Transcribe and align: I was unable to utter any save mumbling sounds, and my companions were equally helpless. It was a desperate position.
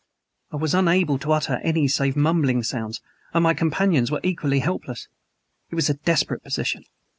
I 0.51 0.55
was 0.55 0.73
unable 0.73 1.19
to 1.19 1.31
utter 1.31 1.59
any 1.63 1.87
save 1.87 2.15
mumbling 2.15 2.63
sounds, 2.63 3.01
and 3.35 3.43
my 3.43 3.53
companions 3.53 4.09
were 4.09 4.19
equally 4.23 4.57
helpless. 4.57 5.07
It 5.69 5.75
was 5.75 5.91
a 5.91 5.93
desperate 5.93 6.41
position. 6.43 6.85